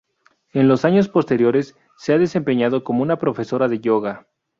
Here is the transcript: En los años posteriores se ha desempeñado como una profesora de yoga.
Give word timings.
En 0.53 0.67
los 0.67 0.83
años 0.83 1.09
posteriores 1.09 1.75
se 1.95 2.11
ha 2.11 2.17
desempeñado 2.17 2.83
como 2.83 3.03
una 3.03 3.19
profesora 3.19 3.67
de 3.67 3.81
yoga. 3.81 4.25